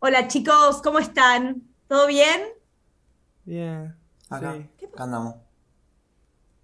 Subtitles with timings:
[0.00, 1.62] Hola chicos, ¿cómo están?
[1.88, 2.40] ¿Todo bien?
[3.44, 3.96] Bien.
[4.30, 4.86] Acá, Sí.
[4.86, 5.34] acá andamos.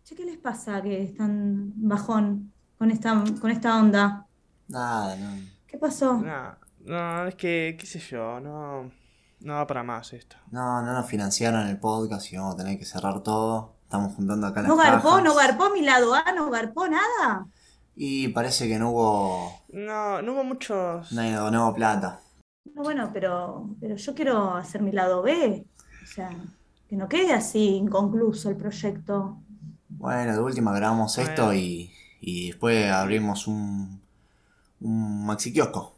[0.04, 4.27] Che, ¿qué les pasa que están bajón con esta, con esta onda?
[4.69, 5.41] Nada, no.
[5.67, 6.15] ¿Qué pasó?
[6.15, 8.91] No, no, es que, qué sé yo, no,
[9.41, 10.37] no va para más esto.
[10.51, 13.77] No, no nos financiaron el podcast y vamos a tener que cerrar todo.
[13.85, 15.09] Estamos juntando acá las ¿No garpó?
[15.11, 15.25] cajas.
[15.25, 16.25] ¿No garpó mi lado A?
[16.35, 17.46] ¿No garpó nada?
[17.96, 19.62] Y parece que no hubo.
[19.73, 21.12] No, no hubo muchos.
[21.12, 22.21] Nadie donó plata.
[22.65, 25.67] No, bueno, pero, pero yo quiero hacer mi lado B.
[26.03, 26.31] O sea,
[26.89, 29.43] que no quede así inconcluso el proyecto.
[29.89, 34.00] Bueno, de última grabamos esto y, y después abrimos un,
[34.81, 35.95] un maxi kiosco.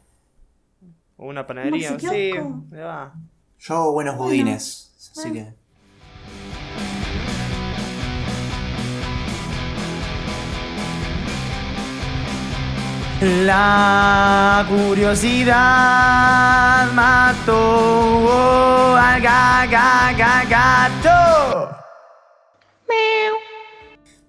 [1.17, 2.31] O una panadería, sí,
[2.71, 3.13] le va.
[3.59, 4.93] Yo hago buenos Bueno, budines.
[5.11, 5.31] Así bueno.
[5.31, 5.53] que.
[13.19, 15.55] La curiosidad
[16.93, 19.75] mató al gato.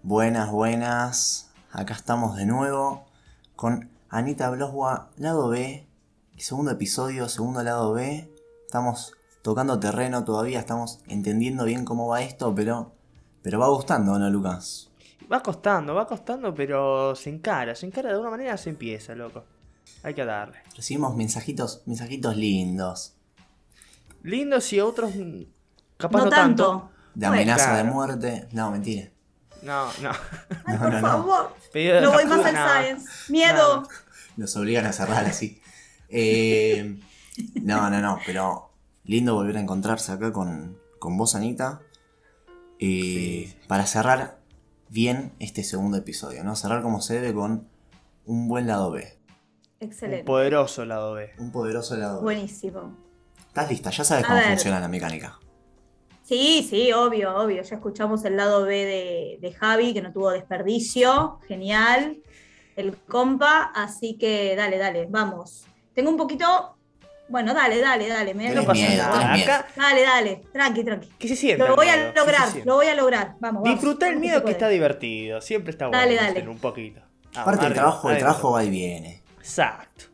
[0.03, 1.51] Buenas, buenas.
[1.71, 3.05] Acá estamos de nuevo
[3.57, 5.87] con Anita Bloswa, lado B.
[6.39, 8.33] Segundo episodio, segundo lado B.
[8.65, 9.12] Estamos
[9.43, 12.93] tocando terreno todavía, estamos entendiendo bien cómo va esto, pero,
[13.43, 14.88] pero va gustando, ¿no, Lucas?
[15.31, 19.45] Va costando, va costando, pero se encara, se encara de alguna manera, se empieza, loco.
[20.03, 20.59] Hay que darle.
[20.75, 23.15] Recibimos mensajitos, mensajitos lindos.
[24.23, 25.43] Lindos y otros mm,
[25.97, 26.91] capaz no no, tanto.
[27.15, 28.49] De amenaza de muerte.
[28.53, 29.11] No, mentira.
[29.62, 30.11] No, no.
[30.65, 31.09] Ay, No, por no, no.
[31.09, 31.56] favor.
[31.75, 32.69] De No voy más al no.
[32.69, 33.33] Science.
[33.33, 33.81] Miedo.
[33.83, 33.89] No.
[34.37, 35.61] Nos obligan a cerrar así.
[36.09, 36.99] Eh,
[37.62, 38.71] no, no, no, pero
[39.05, 41.81] lindo volver a encontrarse acá con, con vos, Anita.
[42.79, 44.38] Eh, Para cerrar
[44.89, 46.56] bien este segundo episodio, ¿no?
[46.56, 47.69] Cerrar como se debe con
[48.27, 49.19] un buen lado B.
[49.81, 50.25] Un Excelente.
[50.25, 51.31] poderoso lado B.
[51.39, 52.22] Un poderoso lado B.
[52.25, 52.97] Buenísimo.
[53.48, 53.91] ¿Estás lista?
[53.91, 54.48] Ya sabes A cómo ver.
[54.48, 55.39] funciona la mecánica.
[56.22, 57.62] Sí, sí, obvio, obvio.
[57.62, 61.41] Ya escuchamos el lado B de, de Javi, que no tuvo desperdicio.
[61.48, 62.19] Genial.
[62.77, 63.72] El compa.
[63.75, 65.65] Así que dale, dale, vamos.
[65.94, 66.77] Tengo un poquito.
[67.28, 68.34] Bueno, dale, dale, dale.
[68.34, 69.34] Me no pasa miedo, nada.
[69.34, 70.43] Acá, Dale, dale.
[70.53, 71.09] Tranqui, tranqui.
[71.19, 71.66] ¿qué se siente?
[71.66, 71.99] Lo voy miedo?
[71.99, 73.34] a ¿Qué se lograr, lo voy a lograr.
[73.41, 73.78] Vamos, vamos.
[73.81, 75.41] Disfruta el miedo que está divertido.
[75.41, 76.49] Siempre está bueno Dale, dale.
[76.49, 77.00] un poquito.
[77.34, 79.22] Ah, Aparte, el arriba, trabajo, el trabajo va y viene.
[79.39, 80.06] Exacto.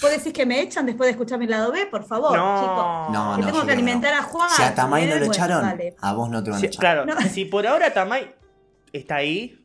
[0.00, 1.86] ¿Vos decís que me echan después de escuchar mi lado B?
[1.86, 2.60] Por favor, No.
[2.60, 3.12] chicos.
[3.14, 3.46] No, Que no.
[3.52, 4.20] tengo que alimentar no.
[4.20, 4.50] a Juan.
[4.50, 6.80] Si a Tamay no lo Bueno, echaron, a vos no te van a Sí, echar.
[6.80, 7.20] claro, No.
[7.22, 8.34] si por ahora Tamay
[8.92, 9.58] está ahí,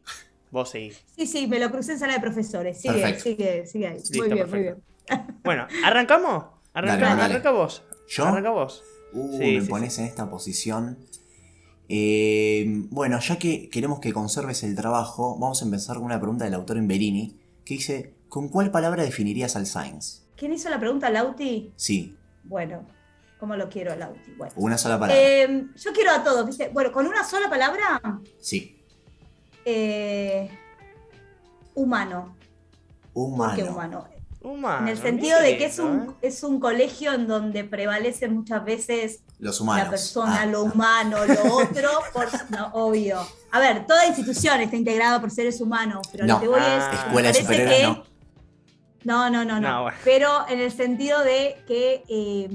[0.50, 1.04] vos seguís.
[1.18, 2.80] Sí, sí, me lo crucé en sala de profesores.
[2.82, 3.24] Sigue, Perfecto.
[3.24, 3.96] sigue, sigue ahí.
[3.96, 4.76] Listo, muy bien, muy bien.
[5.44, 6.46] Bueno, ¿arrancamos?
[6.74, 7.34] Arranca, Dale, dale.
[7.34, 7.84] arranca vos.
[8.08, 8.26] ¿Yo?
[8.26, 8.84] Arranca vos.
[9.14, 10.98] Uh, Sí, me sí, pones en esta posición.
[11.90, 16.46] Eh, bueno, ya que queremos que conserves el trabajo, vamos a empezar con una pregunta
[16.46, 20.22] del autor Emberini, que dice, ¿con cuál palabra definirías al Science?
[20.38, 21.74] ¿Quién hizo la pregunta, Lauti?
[21.76, 22.88] Sí, Bueno,
[23.40, 24.32] ¿cómo lo quiero, Lauti?
[24.38, 24.54] Bueno.
[24.56, 25.22] una sola palabra.
[25.22, 26.70] Eh, yo quiero a todos, ¿viste?
[26.70, 28.02] Bueno, con una sola palabra,
[28.40, 28.82] Sí,
[29.66, 30.50] eh,
[31.76, 32.36] humano.
[33.14, 34.08] ¿Por qué humano.
[34.42, 34.84] Humano?
[34.84, 36.28] En el sentido de que es un, ¿eh?
[36.28, 39.86] es un colegio en donde prevalece muchas veces Los humanos.
[39.86, 43.20] la persona, Ah, lo humano, lo otro, por, no, obvio.
[43.52, 46.36] A ver, toda institución está integrada por seres humanos, pero No.
[46.36, 46.90] lo que voy Ah.
[46.94, 47.00] es.
[47.00, 48.04] Escuela superiores que- no.
[49.04, 49.68] No, no, no, no.
[49.68, 49.98] No, bueno.
[50.04, 52.48] Pero en el sentido de que eh,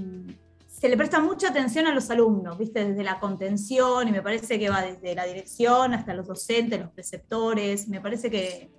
[0.69, 2.85] se le presta mucha atención a los alumnos, ¿viste?
[2.85, 6.91] Desde la contención, y me parece que va desde la dirección hasta los docentes, los
[6.91, 7.89] preceptores.
[7.89, 8.71] Me parece que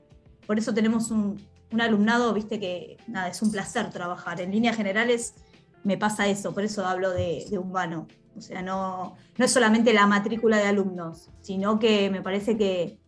[0.46, 2.60] por eso tenemos un, un alumnado, ¿viste?
[2.60, 4.40] Que nada, es un placer trabajar.
[4.42, 5.36] En líneas generales
[5.84, 8.08] me pasa eso, por eso hablo de, de humano.
[8.36, 13.00] O sea, no, no es solamente la matrícula de alumnos, sino que me parece que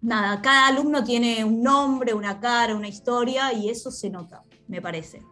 [0.00, 4.82] nada, cada alumno tiene un nombre, una cara, una historia, y eso se nota, me
[4.82, 5.22] parece.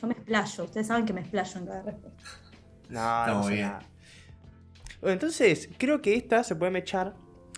[0.00, 2.22] Yo me explayo, ustedes saben que me explayo en cada respuesta.
[2.88, 3.66] No, no muy pasa bien.
[3.68, 3.78] nada.
[5.00, 7.14] Bueno, entonces, creo que esta se puede mechar,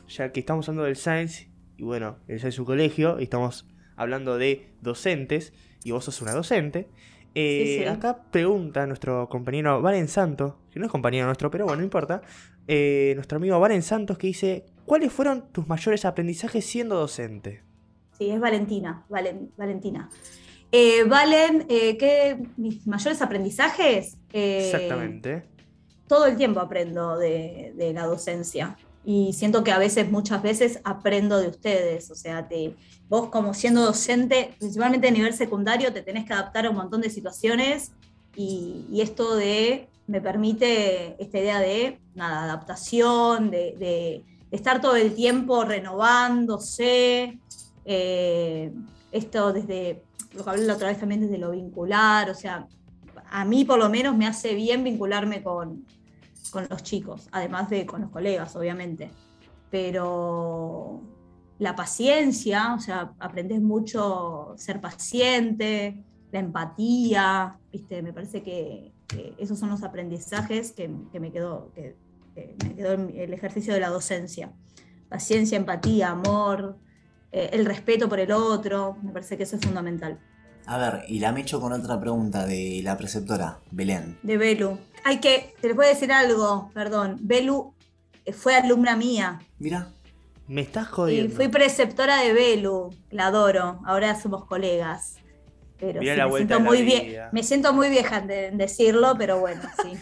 [0.08, 3.66] ya que estamos hablando del Science, y bueno, el Science es un colegio, y estamos
[3.98, 5.52] hablando de docentes,
[5.84, 6.88] y vos sos una docente.
[7.34, 7.84] Eh, Sí, sí.
[7.84, 12.22] Acá pregunta nuestro compañero Valen Santos, que no es compañero nuestro, pero bueno, no importa.
[12.70, 17.62] eh, nuestro amigo Valen Santos que dice, ¿cuáles fueron tus mayores aprendizajes siendo docente?
[18.18, 20.08] Sí, es Valentina, Valen- Valentina.
[20.72, 24.18] Eh, Valen, ¿qué, mis mayores aprendizajes?
[24.32, 25.44] Exactamente.
[26.08, 28.76] todo el tiempo aprendo de, de la docencia
[29.10, 32.10] y siento que a veces, muchas veces, aprendo de ustedes.
[32.10, 32.74] O sea, te,
[33.08, 37.00] vos como siendo docente, principalmente a nivel secundario, te tenés que adaptar a un montón
[37.00, 37.92] de situaciones
[38.36, 45.64] y, esto de, me permite esta idea de, nada, adaptación, de estar todo el tiempo
[45.64, 47.38] renovándose.
[47.86, 48.70] eh,
[49.10, 50.02] esto desde,
[50.34, 52.68] lo que hablé la otra vez también desde lo vincular, o sea,
[53.30, 55.86] a mí por lo menos me hace bien vincularme con,
[56.50, 59.10] con los chicos, además de con los colegas, obviamente.
[59.70, 61.02] Pero
[61.58, 68.02] la paciencia, o sea, aprendes mucho ser paciente, la empatía, ¿viste?
[68.02, 68.92] Me parece que,
[69.38, 71.96] esos son los aprendizajes que, me quedó, que,
[72.64, 74.52] me quedó el ejercicio de la docencia.
[75.08, 76.78] Paciencia, empatía, amor,
[77.32, 80.18] eh, el respeto por el otro, me parece que eso es fundamental.
[80.68, 84.18] A ver, y la me echo con otra pregunta de la preceptora, Belén.
[84.22, 84.78] De Belu.
[85.02, 87.16] Hay que, te les voy a decir algo, perdón.
[87.22, 87.72] Belu
[88.26, 89.40] eh, fue alumna mía.
[89.58, 89.88] Mira.
[90.46, 91.32] Me estás jodiendo.
[91.32, 93.80] Y fui preceptora de Belu, la adoro.
[93.86, 95.16] Ahora somos colegas.
[95.80, 99.96] Pero sí, me, siento muy me siento muy vieja en decirlo, pero bueno, sí.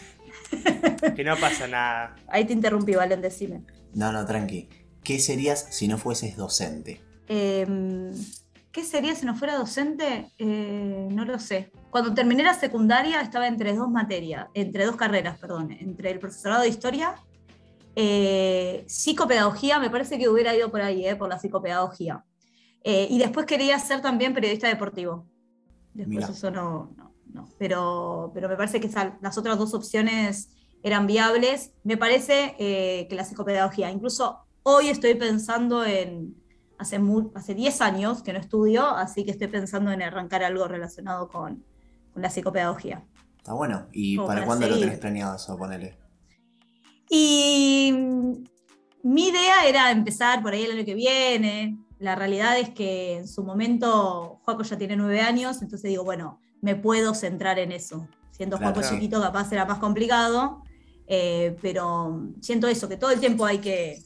[1.15, 2.15] que no pasa nada.
[2.27, 3.61] Ahí te interrumpí, Valen, decime.
[3.93, 4.67] No, no, tranqui.
[5.01, 6.99] ¿Qué serías si no fueses docente?
[7.29, 7.65] Eh,
[8.77, 10.31] ¿Qué sería si no fuera docente?
[10.37, 11.71] Eh, no lo sé.
[11.89, 16.61] Cuando terminé la secundaria estaba entre dos materias, entre dos carreras, perdón, entre el profesorado
[16.61, 17.15] de historia,
[17.95, 22.23] eh, psicopedagogía, me parece que hubiera ido por ahí, eh, por la psicopedagogía.
[22.83, 25.25] y después quería ser también periodista deportivo.
[25.95, 26.95] Después eso no,
[27.33, 28.91] no, Pero, pero me parece que
[29.21, 30.51] las otras dos opciones
[30.83, 31.73] eran viables.
[31.83, 36.35] Me parece que la psicopedagogía, incluso hoy estoy pensando en
[36.77, 36.99] hace,
[37.35, 41.63] hace 10 años que no estudio, así que estoy pensando en arrancar algo relacionado con,
[42.15, 43.03] la psicopedagogía.
[43.37, 43.85] Está bueno.
[43.91, 45.95] ¿Y para, cuándo lo tenés planeado eso, ponele?
[47.11, 47.93] Y
[49.03, 51.77] mi idea era empezar por ahí el año que viene.
[51.99, 56.39] La realidad es que en su momento Juaco ya tiene nueve años, entonces digo, bueno,
[56.61, 58.07] me puedo centrar en eso.
[58.31, 60.63] Siendo Juaco chiquito capaz era más complicado,
[61.07, 64.01] eh, pero siento eso, que todo el tiempo hay que,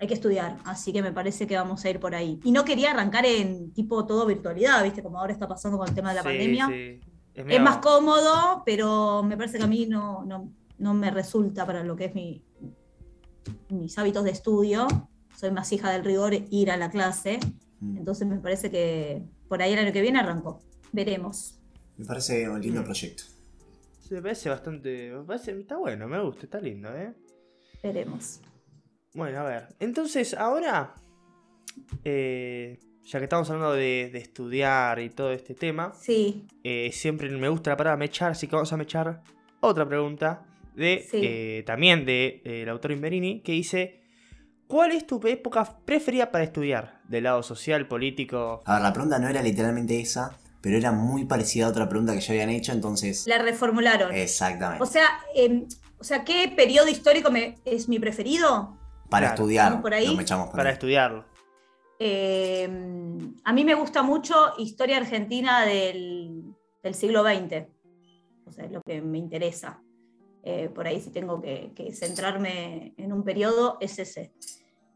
[0.00, 2.38] hay que estudiar, así que me parece que vamos a ir por ahí.
[2.44, 5.02] Y no quería arrancar en tipo todo virtualidad, ¿viste?
[5.02, 6.68] Como ahora está pasando con el tema de la pandemia.
[7.34, 10.24] Es, más cómodo, pero me parece que a mí no,
[10.78, 12.44] no, me resulta para lo que es mi,
[13.70, 14.86] mis hábitos de estudio.
[15.36, 17.38] Soy más hija del rigor ir a la clase.
[17.80, 17.98] Mm.
[17.98, 20.60] Entonces me parece que por ahí el año que viene arrancó.
[20.92, 21.60] Veremos.
[21.96, 22.84] Me parece un lindo mm.
[22.84, 23.24] proyecto.
[24.10, 25.12] me parece bastante.
[25.60, 27.14] está bueno, me gusta, está lindo, ¿eh?
[27.82, 28.40] Veremos.
[29.18, 29.66] Bueno, a ver.
[29.80, 30.94] Entonces, ahora,
[32.04, 36.46] eh, ya que estamos hablando de, estudiar y todo este tema, sí.
[36.62, 39.20] Eh, siempre me gusta la palabra mechar, así que vamos a mechar
[39.58, 44.02] otra pregunta de eh, también del de, autor Inverini, que dice,
[44.68, 47.00] ¿cuál es tu época preferida para estudiar?
[47.08, 48.62] Del lado social, político.
[48.66, 52.14] A ver, la pregunta no era literalmente esa, pero era muy parecida a otra pregunta
[52.14, 53.26] que ya habían hecho, entonces...
[53.26, 54.14] La reformularon.
[54.14, 54.80] Exactamente.
[54.80, 55.66] O sea, em,
[55.98, 58.77] o sea ¿qué periodo histórico me, es mi preferido?
[59.08, 59.80] Para estudiar.
[59.80, 60.16] Por ahí?
[60.52, 61.24] para estudiarlo.
[61.98, 62.68] Eh,
[63.44, 66.54] a mí me gusta mucho historia argentina del,
[66.92, 67.66] siglo XX.
[68.46, 69.82] O sea, es lo que me interesa.
[70.42, 74.32] Eh, por ahí si tengo que, centrarme en un periodo, es ese.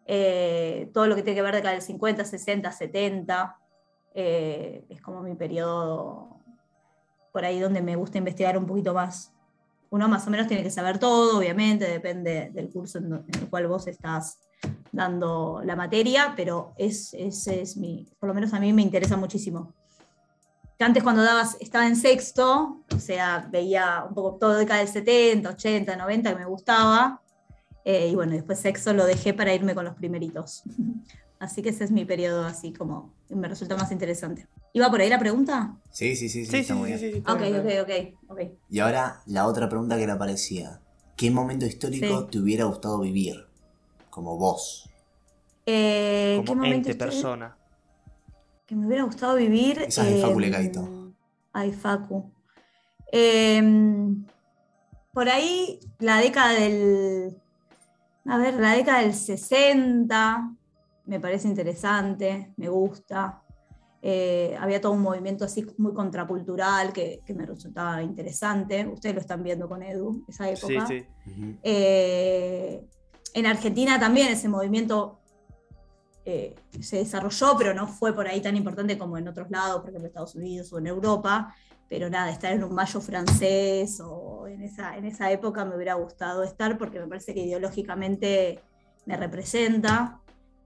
[0.06, 3.58] Eh, todo lo que tiene que ver de acá del 50, 60, 70,
[4.15, 6.43] es como mi periodo
[7.32, 9.32] por ahí donde me gusta investigar un poquito más
[9.93, 13.69] uno más o menos tiene que saber todo, obviamente, depende del curso en, el cual
[13.69, 14.39] vos estás
[14.91, 19.19] dando la materia, pero es, ese es mi, por lo menos a mí me interesa
[19.19, 19.75] muchísimo.
[20.79, 24.89] antes cuando dabas, estaba en sexto, o sea, veía un poco todo de cada del
[24.89, 27.20] 70, 80, 90 que me gustaba,
[27.84, 30.63] eh, y bueno, después sexto lo dejé para irme con los primeritos.
[31.43, 34.46] Así que ese es mi periodo así como me resulta más interesante.
[34.75, 35.77] ¿Iba por ahí la pregunta?
[35.91, 37.25] Sí, sí, sí, sí, está muy bien.
[37.27, 37.43] ok,
[37.82, 37.91] ok,
[38.29, 40.81] ok, Y ahora la otra pregunta que le aparecía.
[41.17, 43.44] ¿Qué momento histórico te hubiera gustado vivir?
[44.08, 44.89] Como vos.
[45.67, 47.56] Eh, como ¿qué momento ente persona.
[48.65, 49.82] Que me hubiera gustado vivir.
[49.82, 51.13] Esa es Facu Legaito.
[51.53, 52.32] Ay, Facu.
[53.11, 54.25] Em,
[55.13, 57.37] por ahí la década del.
[58.27, 60.55] A ver, la década del 60,
[61.05, 63.43] me parece interesante, me gusta.
[64.05, 68.87] Eh, había todo un movimiento así muy contracultural que, me resultaba interesante.
[68.87, 70.87] Ustedes lo están viendo con Edu, esa época.
[70.87, 71.59] Sí, sí.
[71.63, 72.85] Eh,
[73.35, 75.21] en Argentina también ese movimiento
[76.25, 79.91] eh, se desarrolló, pero no fue por ahí tan importante como en otros lados, por
[79.91, 81.55] ejemplo en Estados Unidos o en Europa.
[81.89, 85.94] Pero nada, estar en un mayo francés o en esa, en esa época me hubiera
[85.94, 88.61] gustado estar porque me parece que ideológicamente
[89.05, 90.21] me representa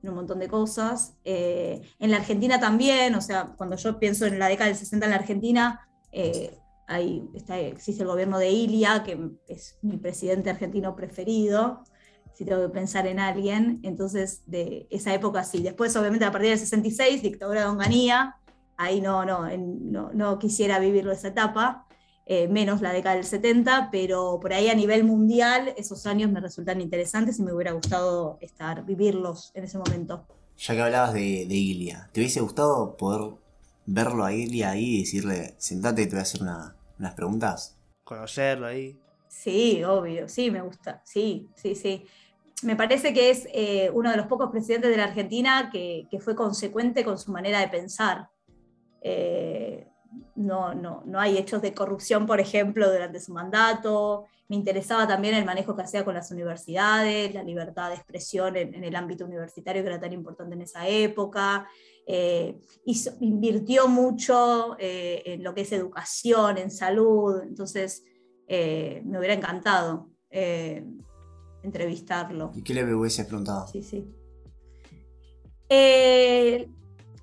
[0.08, 1.14] un montón de cosas.
[1.24, 5.06] Eh, en la Argentina también, o sea, cuando yo pienso en la década del 60
[5.06, 10.50] en la Argentina, eh, ahí está, existe el gobierno de Ilia, que es mi presidente
[10.50, 11.82] argentino preferido,
[12.32, 13.80] si tengo que pensar en alguien.
[13.82, 15.62] Entonces, de esa época sí.
[15.62, 18.36] Después, obviamente, a partir del 66, dictadura de Onganía,
[18.76, 21.85] ahí no, no, no, no quisiera vivirlo esa etapa.
[22.26, 26.40] Eh, menos la década del 70, pero por ahí a nivel mundial esos años me
[26.40, 30.26] resultan interesantes y me hubiera gustado estar, vivirlos en ese momento.
[30.58, 33.34] Ya que hablabas de, de Ilia, ¿te hubiese gustado poder
[33.86, 37.76] verlo a Ilia ahí y decirle, sentate y te voy a hacer una- unas preguntas?
[38.04, 38.98] Conocerlo ahí.
[39.28, 42.04] Sí, obvio, sí, me gusta, sí, sí, sí.
[42.62, 46.18] Me parece que es eh, uno de los pocos presidentes de la Argentina que, que
[46.20, 48.30] fue consecuente con su manera de pensar.
[49.02, 49.86] Eh,
[50.34, 54.24] no, no, no hay hechos de corrupción, por ejemplo, durante su mandato.
[54.48, 58.74] Me interesaba también el manejo que hacía con las universidades, la libertad de expresión en,
[58.74, 61.66] en el ámbito universitario que era tan importante en esa época.
[62.06, 67.42] Eh, hizo- invirtió mucho eh, en lo que es educación, en salud.
[67.42, 68.04] Entonces,
[68.46, 70.10] eh, me hubiera encantado
[71.62, 72.52] entrevistarlo.
[72.54, 73.66] ¿Y qué le hubieses preguntado?
[73.66, 74.06] Sí, sí.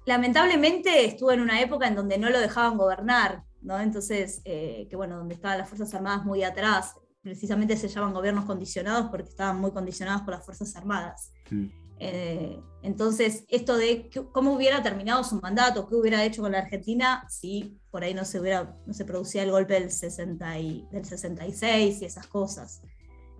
[0.06, 3.80] Lamentablemente estuve en una época en donde no lo dejaban gobernar, ¿no?
[3.80, 8.46] Entonces, eh, que bueno, donde estaban las Fuerzas Armadas muy atrás, precisamente se llaman gobiernos
[8.46, 11.32] condicionados porque estaban muy condicionados por las Fuerzas Armadas.
[11.50, 11.66] Mm.
[12.00, 16.58] Eh, entonces, esto de qué- cómo hubiera terminado su mandato, qué hubiera hecho con la
[16.60, 20.86] Argentina si por ahí no se, hubiera, no se producía el golpe del, 60 y-
[20.92, 22.82] del 66 y esas cosas.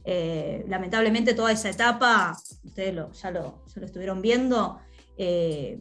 [0.06, 4.80] Eh, lamentablemente toda esa etapa, ustedes lo- ya, lo, ya lo estuvieron viendo,
[5.18, 5.80] eh,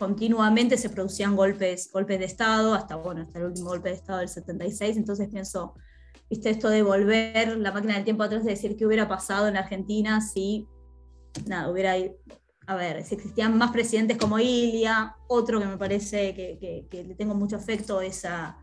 [0.00, 4.20] continuamente se producían golpes, golpes de Estado, hasta, bueno, hasta el último golpe de Estado
[4.20, 5.74] del 76, entonces pienso,
[6.30, 9.58] viste esto de volver la máquina del tiempo atrás, de decir qué hubiera pasado en
[9.58, 10.66] Argentina si,
[11.46, 11.94] nada, hubiera
[12.66, 17.14] a ver, si existían más presidentes como Ilia, otro que me parece que, que- le
[17.14, 18.56] tengo mucho afecto es a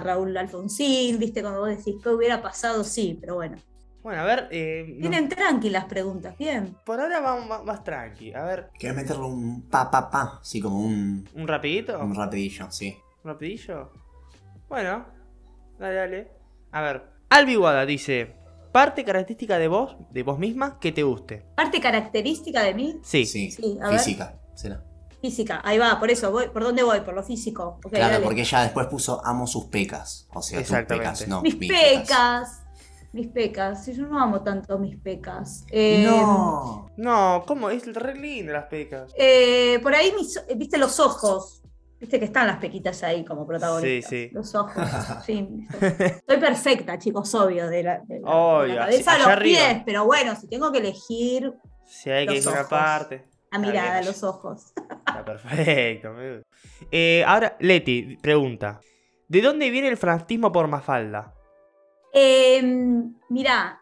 [0.00, 3.56] Raúl Alfonsín, viste, cuando vos decís qué hubiera pasado, sí, pero bueno.
[4.02, 4.48] Bueno, a ver.
[4.50, 6.74] eh, no- Vienen tranquilas preguntas, bien.
[6.86, 8.32] por ahora vamos más, más tranqui.
[8.32, 10.38] A ver, ¿Querés meterle un pa pa pa?
[10.40, 11.98] Así como un, ¿un rapidito?
[12.00, 12.96] un rapidillo, sí.
[13.22, 13.92] ¿Un rapidillo?
[14.68, 15.04] Bueno,
[15.78, 16.30] dale, dale.
[16.72, 18.36] A ver, Albi Wada dice:
[18.72, 21.44] Parte característica de vos, de vos misma, que te guste.
[21.56, 23.26] Parte característica de mí, Sí.
[23.26, 23.98] Sí, Sí, a ver.
[23.98, 24.82] física, será.
[25.20, 25.60] física.
[25.64, 27.00] Ahí va, por eso, voy, ¿por dónde voy?
[27.00, 27.78] Por lo físico.
[27.90, 28.24] Claro, dale.
[28.24, 30.26] porque ella después puso amo sus pecas.
[30.32, 32.62] O sea, tus pecas, no mis mis pecas.
[33.12, 33.84] Mis pecas.
[33.84, 35.64] Si yo no amo tanto mis pecas.
[35.70, 36.88] Eh, No.
[36.96, 37.70] No, ¿cómo?
[37.70, 39.12] Es re linda las pecas.
[39.16, 41.62] eh, por ahí, mis- viste los ojos.
[41.98, 44.08] Viste que están las pequitas ahí como protagonistas.
[44.10, 44.30] Sí, sí.
[44.32, 44.72] Los ojos.
[45.26, 45.46] sí.
[45.80, 49.58] Estoy perfecta, chicos, obvio, de la, de la- de Obvio, la cabeza a los arriba.
[49.68, 49.82] pies.
[49.84, 51.52] Pero bueno, si tengo que elegir
[51.84, 53.24] Si hay que Los ir una parte.
[53.50, 54.06] a mirada, bien.
[54.06, 54.72] los ojos.
[54.76, 56.12] Está perfecto.
[56.12, 56.48] me gusta.
[56.92, 58.80] Eh, ahora, Leti pregunta:
[59.28, 61.34] ¿De dónde viene el fanatismo por Mafalda?
[62.12, 62.62] Eh,
[63.28, 63.80] mirá,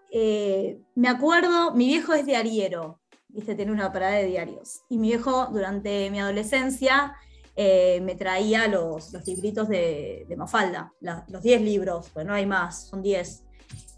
[0.94, 4.82] me acuerdo, mi viejo es diariero, viste, tiene una parada de diarios.
[4.88, 7.14] Y mi viejo, durante mi adolescencia,
[7.60, 12.86] eh, me traía los, los libritos de, Mafalda, los 10 libros, pues no hay más,
[12.86, 13.42] son 10.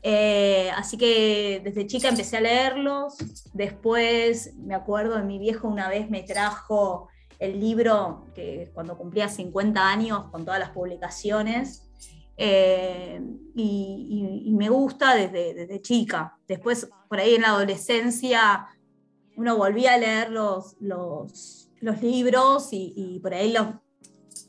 [0.03, 3.19] Eh, así que desde chica empecé a leerlos.
[3.53, 7.09] Después me acuerdo de mi viejo una vez me trajo
[7.39, 11.90] el libro que cuando cumplía 50 años con todas las publicaciones.
[12.43, 13.21] Eh,
[13.55, 16.39] y, y- y me gusta desde, desde chica.
[16.49, 18.67] Después, por ahí en la adolescencia,
[19.37, 23.67] uno volvía a leer los, los, los libros y, y por ahí los,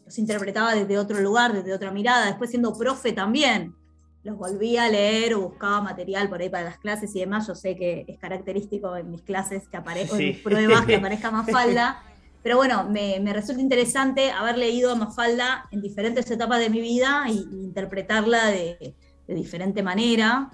[0.06, 2.28] los interpretaba desde otro lugar, desde otra mirada.
[2.28, 3.76] Después siendo profe también,
[4.24, 7.48] los volvía a leer o buscaba material por ahí para las clases y demás.
[7.48, 10.24] Yo sé que es característico en mis clases que aparezca, Sí.
[10.24, 12.04] en mis pruebas que aparezca Mafalda.
[12.44, 16.82] Pero bueno, me, me resulta interesante haber leído a Mafalda en diferentes etapas de mi
[16.82, 18.96] vida y, y interpretarla de,
[19.28, 20.50] de diferente manera.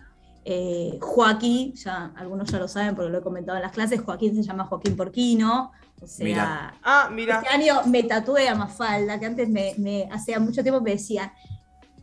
[0.50, 4.34] Eh, Joaquín, ya algunos ya lo saben porque lo he comentado en las clases, Joaquín
[4.36, 5.72] se llama Joaquín Porquino.
[6.02, 6.74] O sea, Mirá.
[6.84, 7.40] Ah, mira.
[7.42, 11.32] este año me tatué a Mafalda, que antes me, me- hacía mucho tiempo me decían,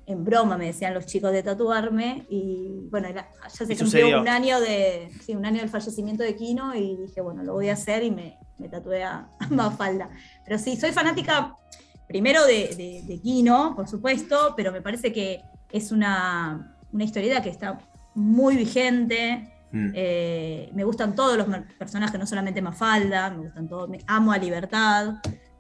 [0.07, 4.21] en broma me decían los chicos de tatuarme, y bueno, era- ya se cumplió sucedió.
[4.21, 7.69] un año de, sí, un año del fallecimiento de Kino, y dije, bueno, lo voy
[7.69, 10.11] a hacer y me, me tatué a, Mafalda.
[10.45, 11.57] Pero sí, soy fanática
[12.07, 17.43] primero de, de, de Kino, por supuesto, pero me parece que es una, una historieta
[17.43, 17.79] que está
[18.15, 19.91] muy vigente, Mm.
[19.93, 24.39] eh, me gustan todos los personajes, no solamente Mafalda, me gustan todos, me amo a
[24.39, 25.15] Libertad,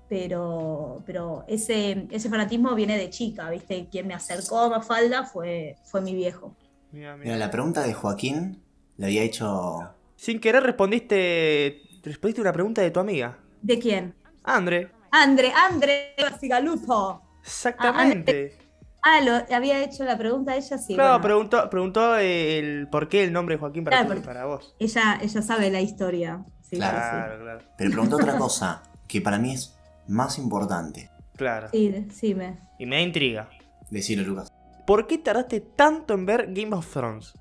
[0.09, 3.89] pero, pero ese, ese fanatismo viene de chica, ¿viste?
[3.91, 6.55] Quien me acercó a Mafalda fue, fue mi viejo.
[6.93, 7.25] Mira, mira.
[7.25, 8.63] Mira, la pregunta de Joaquín
[8.99, 9.81] le había hecho.
[10.15, 11.83] Sin querer respondiste.
[12.05, 13.39] Respondiste una pregunta de tu amiga.
[13.63, 14.15] ¿De quién?
[14.45, 14.91] Andre.
[15.11, 17.23] André, André Basigalupo.
[17.43, 18.59] Exactamente.
[19.03, 20.95] Ah, lo, había hecho la pregunta a ella, sí.
[20.95, 24.75] claro, bueno, preguntó, preguntó el por qué el nombre de Joaquín para, Claro, para vos.
[24.79, 26.43] ella, ella sabe la historia.
[26.63, 26.97] Sí, Claro.
[26.99, 27.59] sí, Claro, claro.
[27.77, 29.77] Pero preguntó otra cosa que para mí es
[30.09, 31.11] más importante.
[31.37, 31.69] Claro.
[31.71, 31.93] sí.
[31.93, 32.59] Sí, sí, me.
[32.79, 33.49] Y me da intriga.
[33.91, 34.51] Decirlo, Lucas.
[34.87, 37.35] ¿por qué tardaste tanto en ver Game of Thrones?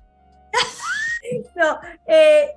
[1.56, 2.50] No, eh,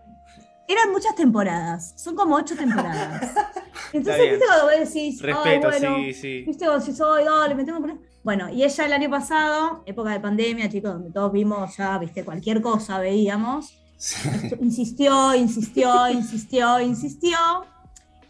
[0.68, 1.94] eran muchas temporadas.
[1.98, 3.32] Son como ocho temporadas.
[3.94, 6.44] Entonces, viste cuando vos decís, ay, Respeto, bueno, sí, sí.
[6.46, 7.98] viste cuando decís, ay, dale, me tengo que poner.
[8.24, 12.26] Bueno, y ella el año pasado, época de pandemia, chicos, donde todos vimos ya, viste,
[12.26, 13.74] cualquier cosa veíamos.
[14.60, 17.38] insistió, insistió, insistió, insistió.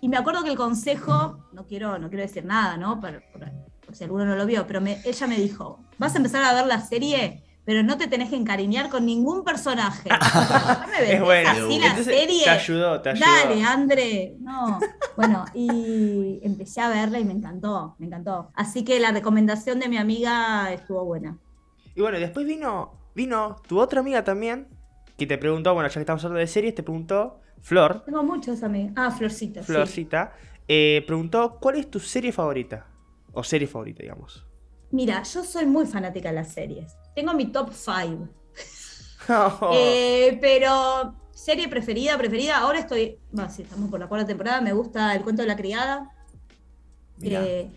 [0.02, 3.00] Y me acuerdo que el consejo, no quiero, no quiero decir nada, ¿no?
[3.00, 3.52] Por, por-
[3.86, 6.54] por si alguno no lo vio, pero me- ella me dijo, vas a empezar a
[6.54, 10.10] ver la serie, pero no te tenés que encariñar con ningún personaje.
[10.88, 11.50] No me Es bueno.
[11.50, 12.44] así la Entonces, serie.
[12.46, 13.26] te ayudó, te ayudó.
[13.26, 14.36] Dale, André.
[14.40, 14.80] No.
[15.18, 18.52] Bueno, y empecé a verla y me encantó, me encantó.
[18.56, 21.38] Así que la recomendación de mi amiga estuvo buena.
[21.94, 24.70] Y bueno, después vino, vino tu otra amiga también,
[25.18, 28.64] que te preguntó, bueno, ya que estamos hablando de series, te preguntó, Flor, Tengo muchos
[28.64, 28.94] amigos.
[28.96, 29.62] Ah, Florcita.
[29.62, 29.68] sí.
[29.74, 30.34] Florcita,
[30.70, 32.88] eh, preguntó, ¿cuál es tu serie favorita?
[33.34, 34.46] O serie favorita, digamos.
[34.92, 36.96] Mira, yo soy muy fanática de las series.
[37.18, 38.30] Tengo mi top 5.
[39.30, 39.72] Oh.
[39.76, 42.60] Eh, pero serie preferida, preferida.
[42.60, 43.18] Ahora estoy.
[43.32, 44.62] Bueno, sí, estamos por la cuarta temporada.
[44.62, 46.12] Me gusta El cuento de la criada.
[47.24, 47.72] Eh,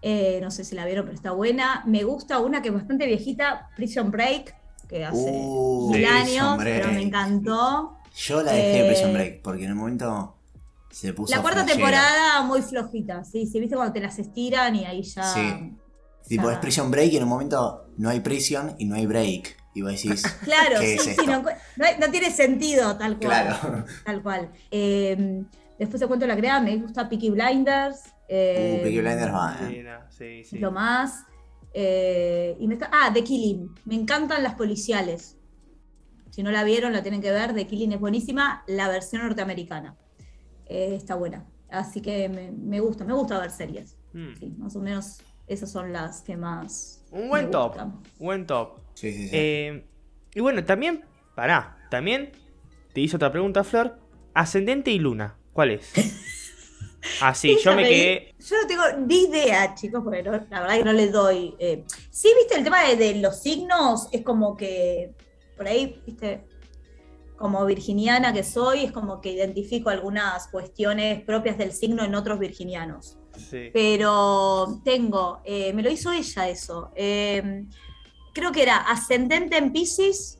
[0.00, 1.82] eh, no sé si la vieron, pero está buena.
[1.86, 4.54] Me gusta una que es bastante viejita, Prison Break,
[4.88, 6.80] que hace Uh, mil Prison años, Break.
[6.80, 7.98] pero me encantó.
[8.16, 10.38] Yo la dejé de Prison Break porque en un momento
[10.90, 11.34] se puso.
[11.36, 11.76] La cuarta flashera.
[11.76, 15.24] temporada muy flojita, sí, sí, viste cuando te las estiran y ahí ya.
[15.24, 15.76] Sí.
[16.26, 19.56] Tipo, es Prison Break y en un momento no hay prison y no hay break.
[19.74, 21.24] Y vos decís, Claro, ¿Qué sí, es sí, esto?
[21.26, 23.20] no, no hay- no tiene sentido tal cual.
[23.30, 23.84] claro.
[24.04, 24.50] Tal cual.
[24.70, 25.44] Eh,
[25.78, 28.00] después te cuento la creada, me gusta Peaky Blinders.
[28.28, 29.82] eh, Uh, Peaky Blinders va, Sí, eh.
[29.82, 30.58] no, sí, sí.
[30.58, 31.24] Lo más.
[31.74, 33.74] eh, y me está- ah, The Killing.
[33.86, 35.36] Me encantan las policiales.
[36.30, 37.54] Si no la vieron, la tienen que ver.
[37.54, 38.62] The Killing es buenísima.
[38.66, 39.96] La versión norteamericana.
[40.66, 41.46] Eh, está buena.
[41.70, 43.96] Así que me, me gusta, me gusta ver series.
[44.12, 44.34] Mm.
[44.38, 47.01] Sí, más o menos esas son las que más.
[47.12, 47.68] Un buen top.
[47.72, 48.02] gustan.
[48.18, 48.78] Buen top.
[48.94, 49.30] Sí, sí, sí.
[49.32, 49.84] Eh,
[50.34, 51.04] y bueno, también,
[51.34, 52.32] pará, también
[52.92, 53.98] te hice otra pregunta, Flor.
[54.34, 55.92] Ascendente y luna, ¿cuál es?
[57.20, 58.32] Ah, sí, yo me quedé.
[58.38, 61.52] Yo no tengo ni idea, chicos, porque no- la verdad que no les doy.
[61.58, 61.84] eh.
[62.10, 65.10] Sí, viste, el tema de, de los signos es como que
[65.56, 66.44] por ahí, viste,
[67.36, 72.38] como virginiana que soy, es como que identifico algunas cuestiones propias del signo en otros
[72.38, 73.18] virginianos.
[73.36, 73.70] Sí.
[73.72, 76.92] Pero tengo, eh, me lo hizo ella eso.
[76.94, 77.64] eh,
[78.32, 80.38] creo que era ascendente en Pisces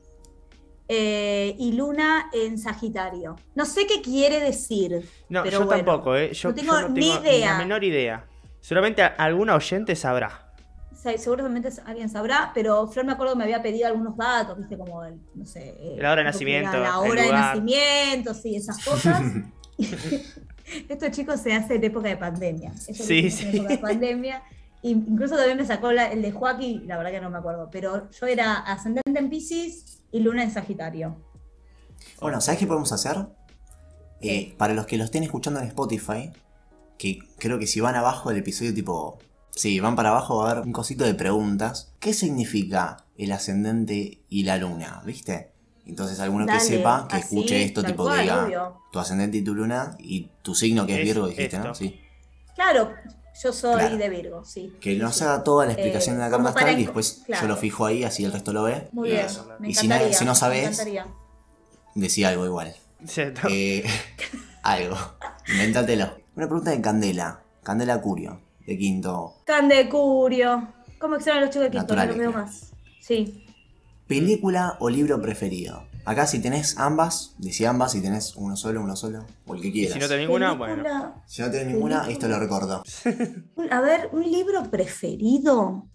[0.87, 3.35] eh, y luna en Sagitario.
[3.55, 5.07] No sé qué quiere decir.
[5.29, 6.33] No, pero yo bueno, tampoco, ¿eh?
[6.33, 7.57] Yo no tengo yo ni la idea.
[7.57, 8.25] menor idea.
[8.59, 10.51] Seguramente alguna oyente sabrá.
[10.95, 14.77] Sí, seguramente alguien sabrá, pero Flor me acuerdo que me había pedido algunos datos, viste,
[14.77, 15.75] como el, no sé.
[15.97, 19.21] La hora de nacimiento, La hora de nacimiento, sí, esas cosas.
[20.89, 22.73] Estos chicos se hacen en época de pandemia.
[22.77, 23.45] Sí, en sí.
[23.53, 24.43] época de pandemia.
[24.83, 28.09] Incluso también me sacó la- el de Joaquín, la verdad que no me acuerdo, pero
[28.11, 31.15] yo era ascendente en Pisces y luna en Sagitario.
[32.19, 33.17] Bueno, ¿sabes qué podemos hacer?
[34.19, 34.55] Eh, ¿Qué?
[34.57, 36.31] para los que lo estén escuchando en Spotify,
[36.97, 39.19] que creo que si van abajo del episodio tipo...
[39.55, 41.93] Sí, van para abajo va a haber un cosito de preguntas.
[41.99, 45.01] ¿Qué significa el ascendente y la luna?
[45.05, 45.52] ¿Viste?
[45.85, 48.81] Entonces alguno que sepa, que así, escuche esto, tipo cual, que diga obvio.
[48.91, 51.75] tu ascendente y tu luna y tu signo que es, Es Virgo, dijiste, ¿no?
[51.75, 51.99] Sí.
[52.55, 52.91] Claro,
[53.41, 53.97] yo soy Claro.
[53.97, 54.73] de Virgo, sí.
[54.79, 55.23] Que nos sí.
[55.25, 57.41] haga toda la explicación Eh, de la carta astral y después claro.
[57.41, 58.87] yo lo fijo ahí, así el resto lo ve.
[58.93, 59.25] Muy y bien,
[59.59, 60.17] me Y si no, encantaría.
[60.17, 61.07] si no sabes, encantaría.
[61.95, 62.73] decí algo igual.
[63.05, 63.47] ¿Cierto?
[63.49, 63.83] Eh,
[64.63, 64.95] algo.
[65.49, 66.15] Invéntatelo.
[66.35, 67.41] Una pregunta de Candela.
[67.63, 69.35] Candela Curio, de quinto.
[69.45, 70.67] Tan de Curio.
[70.99, 71.95] ¿Cómo extraño a los chicos de Quinto?
[71.95, 72.71] No los veo más.
[73.01, 73.42] Sí.
[74.19, 75.85] ¿Película o libro preferido?
[76.05, 79.69] Acá si tenés ambas, decí ambas, si tenés uno solo, uno solo, o el que
[79.69, 79.93] Y quieras.
[79.93, 81.23] si no tenés ninguna, bueno.
[81.25, 82.83] Si no tenés ninguna, esto lo recorto.
[83.71, 85.87] A ver, un libro preferido.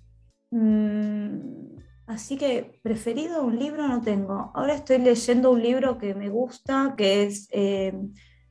[0.51, 1.77] Mm,
[2.07, 4.51] así que preferido un libro no tengo.
[4.55, 7.93] Ahora estoy leyendo un libro que me gusta, que es eh,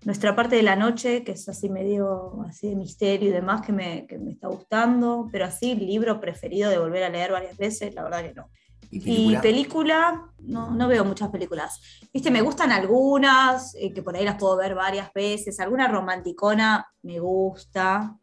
[0.06, 3.74] Nuestra parte de la noche, que es así medio así de misterio y demás, que
[3.74, 5.28] me, que me está gustando.
[5.32, 8.50] Pero así, libro preferido de volver a leer varias veces, la verdad que no.
[8.90, 10.32] ¿Y Y película?
[10.40, 11.82] no, no veo muchas películas.
[12.14, 15.60] Viste, me gustan algunas, eh, que por ahí las puedo ver varias veces.
[15.60, 18.16] Alguna romanticona me gusta.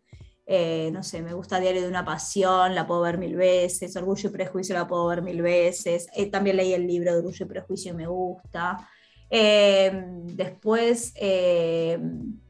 [0.47, 3.95] Eh, no sé, me gusta Diario de una Pasión, la puedo ver mil veces.
[3.97, 6.07] Orgullo y Prejuicio la puedo ver mil veces.
[6.15, 8.89] Eh, también leí el libro de Orgullo y Prejuicio y me gusta.
[9.31, 11.99] Eh, después, eh,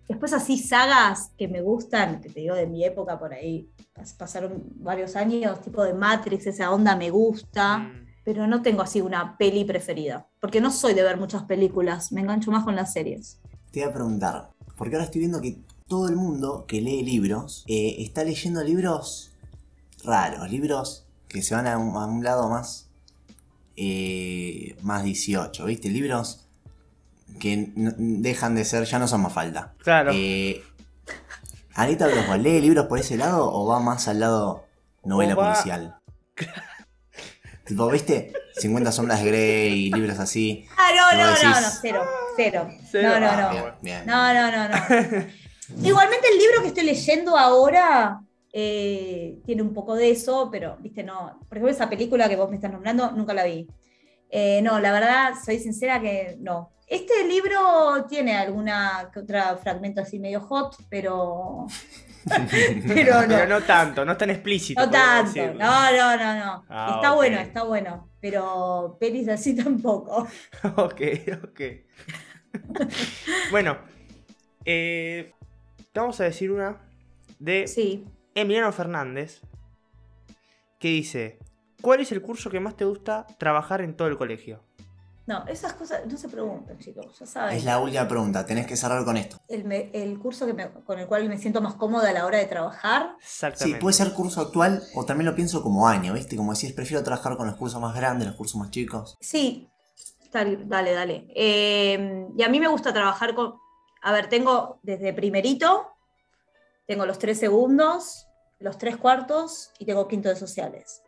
[0.08, 4.16] después así sagas que me gustan, que te digo de mi época por ahí, pas-
[4.16, 8.03] pasaron varios años, tipo de Matrix, esa onda me gusta Mm.
[8.24, 12.20] Pero no tengo así una peli preferida, porque no soy de ver muchas películas, me
[12.22, 13.38] engancho más con las series.
[13.70, 15.58] Te voy a preguntar, porque ahora estoy viendo que
[15.88, 19.32] todo el mundo que lee libros eh, está leyendo libros
[20.04, 22.88] raros, libros que se van a un, a un lado más.
[23.76, 25.88] eh, más 18, ¿viste?
[25.90, 26.46] Libros
[27.40, 29.74] que dejan de ser, ya no son más falta.
[29.78, 30.12] Claro.
[30.14, 30.62] Eh,
[31.74, 34.64] Anita Bloswa, ¿lee libros por ese lado o va más al lado
[35.04, 35.96] novela va- policial?
[37.64, 38.32] tipo, ¿viste?
[38.56, 40.66] 50 sombras de Grey, libros así.
[40.76, 42.02] Ah, no, ¿Qué no, no, no, cero,
[42.36, 42.68] cero.
[42.90, 43.08] Cero.
[43.08, 43.50] No, no, Ah, no.
[43.50, 44.06] bien, bien.
[44.06, 45.26] No, no, no, no.
[45.88, 48.20] Igualmente el libro que estoy leyendo ahora
[48.52, 51.40] eh, tiene un poco de eso, pero, viste, no.
[51.48, 53.66] Por ejemplo, esa película que vos me estás nombrando, nunca la vi.
[54.30, 56.70] Eh, no, la verdad, soy sincera que no.
[56.86, 61.66] Este libro tiene alguna que otra fragmento así medio hot, pero.
[62.88, 63.28] pero no.
[63.28, 64.80] Pero no tanto, no es tan explícito.
[64.80, 65.58] No tanto, decirlo.
[65.64, 66.64] no, no, no, no.
[66.68, 68.08] Ah, está bueno, está bueno.
[68.20, 70.26] Pero pelis así tampoco.
[70.76, 71.00] ok,
[71.44, 71.60] ok.
[73.50, 73.78] bueno,
[74.64, 75.32] eh,
[75.94, 76.80] vamos a decir una
[77.38, 78.04] de Sí.
[78.34, 79.40] Emiliano Fernández
[80.78, 81.38] que dice:
[81.80, 84.62] ¿Cuál es el curso que más te gusta trabajar en todo el colegio?
[85.26, 87.56] No, esas cosas no se preguntan, chicos, ya saben.
[87.56, 89.38] Es la última pregunta, tenés que cerrar con esto.
[89.48, 92.26] el, me- el curso que me- con el cual me siento más cómoda a la
[92.26, 93.16] hora de trabajar.
[93.20, 93.80] Sí, Exactamente.
[93.80, 96.36] puede ser curso actual o también lo pienso como año, ¿viste?
[96.36, 99.16] Como decís, prefiero trabajar con los cursos más grandes, los cursos más chicos.
[99.20, 99.70] Sí,
[100.32, 101.26] dale, dale.
[101.34, 103.54] Eh, y a mí me gusta trabajar con.
[104.02, 105.86] A ver, tengo desde primerito,
[106.86, 108.26] tengo los tres segundos,
[108.58, 111.00] los tres cuartos y tengo quinto de sociales.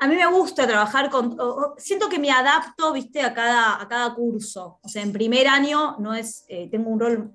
[0.00, 1.36] A mí me gusta trabajar con.
[1.76, 4.78] siento que me adapto, viste, a cada, a cada curso.
[4.82, 6.44] O sea, en primer año no es.
[6.48, 7.32] eh, tengo un rol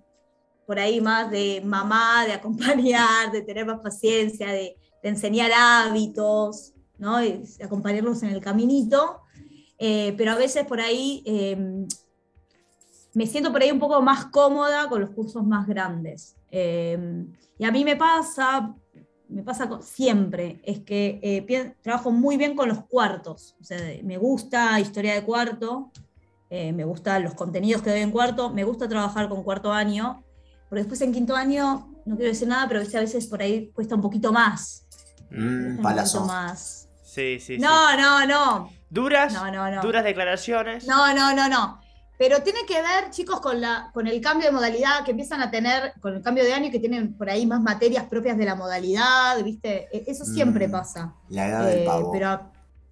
[0.66, 7.22] por ahí más de mamá, de acompañar, de tener más paciencia, de, enseñar hábitos, ¿no?
[7.22, 9.20] Y acompañarlos en el caminito.
[9.78, 11.86] Eh, pero a veces por ahí eh,
[13.14, 16.38] me siento por ahí un poco más cómoda con los cursos más grandes.
[16.50, 17.26] Eh,
[17.58, 18.74] y a mí me pasa,
[19.34, 23.56] me pasa siempre, es que eh, trabajo muy bien con los cuartos.
[23.60, 25.92] O sea, me gusta historia de cuarto,
[26.50, 30.24] eh, me gustan los contenidos que doy en cuarto, me gusta trabajar con cuarto año,
[30.70, 33.96] porque después en quinto año, no quiero decir nada, pero a veces por ahí cuesta
[33.96, 34.86] un poquito más.
[35.30, 36.26] Mmm, Cuesta un poquito palazo.
[36.26, 36.90] más.
[37.04, 37.58] Sí, sí, sí.
[37.60, 38.70] No, no, no.
[38.90, 39.82] Duras, No, no, no.
[39.82, 40.86] duras declaraciones.
[40.88, 41.82] No, no, no, no.
[42.26, 45.52] Pero tiene que ver, chicos, con, la, con el cambio de modalidad que empiezan a
[45.52, 48.56] tener, con el cambio de año que tienen por ahí más materias propias de la
[48.56, 49.90] modalidad, ¿viste?
[49.92, 51.16] E- Eso siempre Mm, pasa.
[51.28, 52.14] La edad del Eh, pavo.
[52.14, 52.50] pero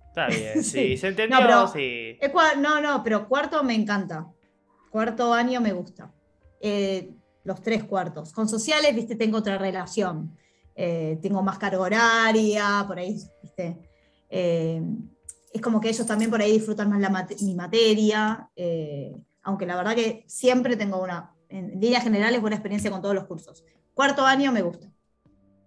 [0.10, 0.98] Está bien, sí, Sí.
[0.98, 2.17] se entendió, No, pero- sí.
[2.34, 4.28] cua- no, no, pero cuarto me encanta.
[4.89, 6.12] Cuarto año me gusta.
[6.60, 7.13] Eh,
[7.46, 8.34] los tres cuartos.
[8.34, 10.36] Con sociales, viste, tengo otra relación.
[10.76, 13.78] Eh, tengo más carga horaria, por ahí, viste.
[15.54, 18.50] Es como que ellos también por ahí disfrutan más la mate- mi materia.
[18.56, 23.16] eh, aunque la verdad que siempre tengo una, en líneas generales, buena experiencia con todos
[23.16, 23.64] los cursos.
[23.94, 24.88] Cuarto año me gusta.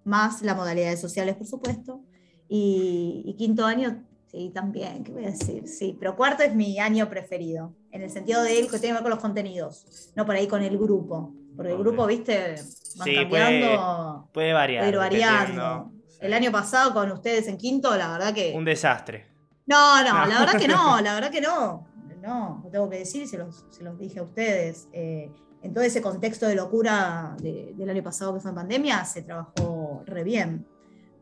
[0.05, 2.01] Más la modalidad de sociales, por supuesto.
[2.49, 5.67] Y, y quinto año, sí, también, ¿qué voy a decir?
[5.67, 8.93] Sí, pero cuarto es mi año preferido, en el sentido de él que tiene que
[8.95, 11.35] ver con los contenidos, no por ahí con el grupo.
[11.57, 12.55] Porque el grupo, viste,
[12.97, 14.83] van Sí, cambiando, Puede variar.
[14.83, 15.91] puede ir variando.
[16.09, 16.19] Sí.
[16.21, 18.53] El año pasado con ustedes en quinto, la verdad que...
[18.57, 19.27] Un desastre.
[19.67, 20.27] No, no, No.
[20.27, 21.87] la verdad que no, la verdad que no.
[22.23, 24.89] No, lo tengo que decir y se los, se los dije a ustedes.
[24.93, 25.31] Eh,
[25.63, 29.23] en todo ese contexto de locura de- del año pasado que fue en pandemia, se
[29.23, 30.67] trabajó re bien.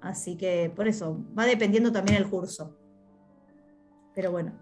[0.01, 2.77] Así que por eso, va dependiendo también el curso.
[4.15, 4.53] Pero bueno,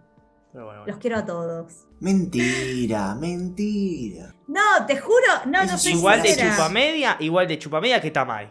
[0.53, 1.87] Pero bueno, los quiero a todos.
[2.01, 4.35] Mentira, mentira.
[4.49, 5.17] No, te juro,
[5.47, 6.51] no, no soy Igual de sincera.
[6.57, 8.49] chupamedia, igual de chupamedia que Tamay.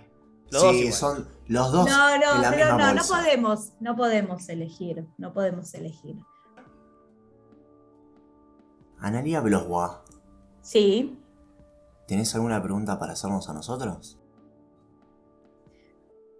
[0.51, 3.15] Los sí, son los dos No, en no, la pero misma no, no bolsa.
[3.17, 6.15] podemos, no podemos elegir, no podemos elegir.
[8.99, 10.03] Analia Bloswa,
[10.61, 11.17] Sí,
[12.07, 14.15] ¿tenés alguna pregunta para hacernos a nosotros?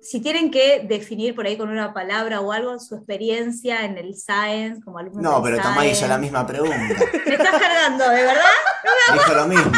[0.01, 4.15] si tienen que definir por ahí con una palabra o algo su experiencia en el
[4.15, 6.77] science, como alumno No, pero Tamay hizo la misma pregunta.
[7.27, 8.41] Me estás cargando, ¿de verdad?
[9.13, 9.71] Dijo lo mismo.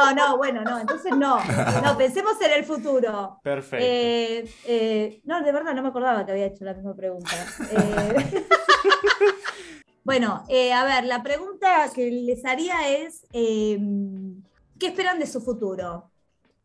[0.00, 1.38] No, no, bueno, no, entonces no.
[1.84, 3.38] No, pensemos en el futuro.
[3.42, 3.84] Perfecto.
[3.86, 7.30] Eh, eh, no, de verdad no me acordaba que había hecho la misma pregunta.
[7.70, 8.42] Eh,
[10.04, 13.78] bueno, eh, a ver, la pregunta que les haría es, eh,
[14.78, 16.10] ¿qué esperan de su futuro?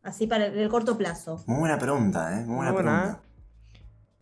[0.02, 1.42] Así para el corto plazo.
[1.46, 2.44] Muy buena pregunta, ¿eh?
[2.44, 3.22] Muy buena Muy buena, pregunta.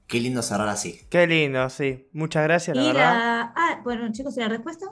[0.07, 1.01] Qué lindo cerrar así.
[1.11, 2.09] Qué lindo, sí.
[2.13, 3.15] Muchas gracias, la Y verdad.
[3.15, 3.53] la...
[3.57, 4.87] Ah, bueno, chicos, ¿y la respuesta?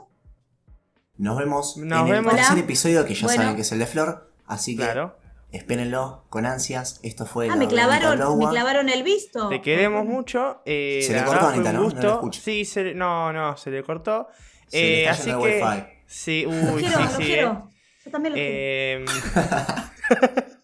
[1.17, 2.31] Nos vemos Nos en vemos.
[2.33, 2.63] el tercer Hola.
[2.63, 3.41] episodio que ya Bueno.
[3.41, 4.31] saben que es el de Flor.
[4.47, 5.15] Así que Claro.
[5.51, 6.99] espérenlo con ansias.
[7.03, 9.47] Esto fue Ah, me clavaron, me clavaron el visto.
[9.49, 10.61] Te queremos mucho.
[10.65, 11.81] eh, Se le cortó, Anita, un ¿no?
[11.81, 12.21] No gusto.
[12.25, 14.27] lo sí, se le- no, no, se le cortó.
[14.67, 15.35] Se le Eh, está así que.
[15.35, 15.83] wifi.
[16.07, 17.23] Sí, uy, quiero, sí, sí.
[17.23, 17.49] quiero.
[17.51, 17.73] eh.
[18.05, 18.55] Yo también los quiero.
[18.55, 19.05] Eh,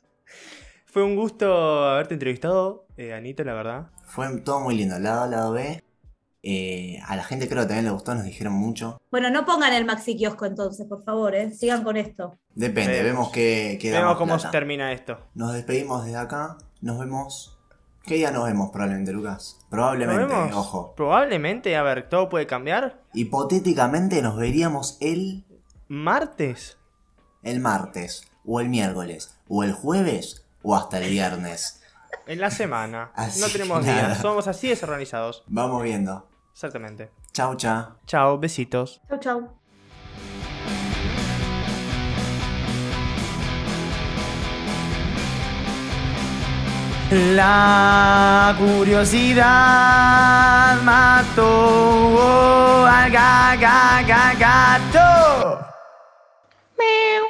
[0.86, 3.88] Fue un gusto haberte entrevistado, eh, Anita, la verdad.
[4.08, 4.98] Fue todo muy lindo.
[4.98, 5.84] Lado A, lado B.
[6.42, 9.02] Eh, a la gente creo que también le gustó, nos dijeron mucho.
[9.12, 11.52] Bueno, no pongan el maxi kiosco entonces, por favor, ¿eh?
[11.52, 12.38] sigan con esto.
[12.56, 13.06] Depende, Vemos.
[13.06, 14.52] vemos que, Vemos cómo plata.
[14.52, 15.18] termina esto.
[15.36, 16.58] Nos despedimos desde acá.
[16.82, 17.56] Nos vemos.
[18.04, 19.58] ¿Qué día nos vemos probablemente, Lucas?
[19.60, 20.56] ¿Nos Probablemente, vemos?
[20.56, 20.96] ojo.
[20.96, 23.02] Probablemente, a ver, todo puede cambiar.
[23.14, 25.46] Hipotéticamente nos veríamos el,
[25.90, 26.78] ¿Martes?
[27.44, 31.82] el martes, o el miércoles, o el jueves, o hasta el viernes.
[32.26, 33.12] En la semana.
[33.16, 34.08] Así no tenemos nada.
[34.08, 34.18] días.
[34.20, 35.44] Somos así desorganizados.
[35.48, 36.28] Vamos viendo.
[36.60, 37.10] Exactamente.
[37.32, 37.96] Chau, chau.
[38.06, 39.00] Chao, besitos.
[39.08, 39.50] Chau, chau.
[47.12, 49.46] La curiosidad
[50.84, 55.66] mató al ga- ga- ga- gato.
[56.78, 57.26] Meow.